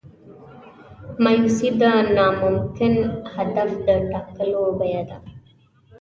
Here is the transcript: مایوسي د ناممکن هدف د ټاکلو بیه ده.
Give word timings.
مایوسي 1.23 1.69
د 1.81 1.83
ناممکن 2.15 2.93
هدف 3.33 3.69
د 3.85 3.87
ټاکلو 4.11 4.63
بیه 4.79 5.01
ده. 5.09 5.17